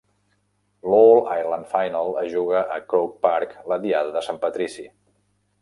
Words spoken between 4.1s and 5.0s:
de Sant Patrici.